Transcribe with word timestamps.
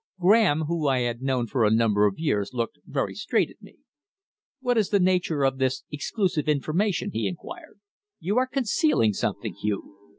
Graham, 0.19 0.61
whom 0.61 0.87
I 0.87 1.01
had 1.01 1.21
known 1.21 1.45
for 1.45 1.63
a 1.63 1.69
number 1.69 2.07
of 2.07 2.17
years, 2.17 2.53
looked 2.55 2.79
very 2.87 3.13
straight 3.13 3.51
at 3.51 3.61
me. 3.61 3.75
"What 4.59 4.75
is 4.75 4.89
the 4.89 4.99
nature 4.99 5.43
of 5.43 5.59
this 5.59 5.83
exclusive 5.91 6.49
information?" 6.49 7.11
he 7.11 7.27
inquired. 7.27 7.79
"You 8.19 8.39
are 8.39 8.47
concealing 8.47 9.13
something, 9.13 9.53
Hugh." 9.53 9.99